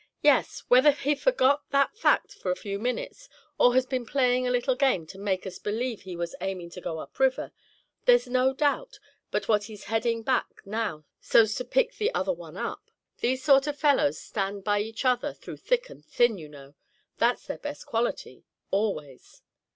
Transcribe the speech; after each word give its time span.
"Yes, 0.23 0.63
whether 0.67 0.89
he 0.89 1.13
forgot 1.13 1.69
that 1.69 1.95
fact 1.95 2.33
for 2.33 2.49
a 2.49 2.55
few 2.55 2.79
minutes, 2.79 3.29
or 3.59 3.75
has 3.75 3.85
been 3.85 4.03
playing 4.03 4.47
a 4.47 4.49
little 4.49 4.73
game 4.73 5.05
to 5.05 5.19
make 5.19 5.45
us 5.45 5.59
believe 5.59 6.01
he 6.01 6.15
was 6.15 6.33
aiming 6.41 6.71
to 6.71 6.81
go 6.81 6.97
up 6.97 7.19
river, 7.19 7.51
there's 8.05 8.25
no 8.25 8.51
doubt 8.51 8.97
but 9.29 9.47
what 9.47 9.65
he's 9.65 9.83
heading 9.83 10.23
back 10.23 10.63
now 10.65 11.05
so's 11.19 11.53
to 11.53 11.63
pick 11.63 11.97
the 11.97 12.11
other 12.15 12.33
one 12.33 12.57
up. 12.57 12.89
These 13.19 13.43
sort 13.43 13.67
of 13.67 13.77
fellows 13.77 14.17
stand 14.19 14.63
by 14.63 14.79
each 14.79 15.05
other 15.05 15.35
through 15.35 15.57
thick 15.57 15.87
and 15.87 16.03
thin, 16.03 16.35
you 16.39 16.49
know; 16.49 16.73
that's 17.19 17.45
their 17.45 17.59
best 17.59 17.85
quality, 17.85 18.43
always." 18.71 19.43